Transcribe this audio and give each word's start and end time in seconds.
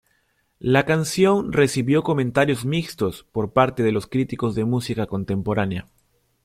La 0.57 0.83
canción 0.83 1.53
recibió 1.53 2.01
comentarios 2.01 2.65
mixtos 2.65 3.27
por 3.31 3.53
parte 3.53 3.83
de 3.83 3.91
los 3.91 4.07
críticos 4.07 4.55
de 4.55 4.65
música 4.65 5.05
contemporánea. 5.05 5.89